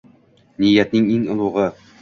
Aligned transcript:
Niyatning 0.59 1.07
eng 1.13 1.25
ulug’i. 1.33 1.67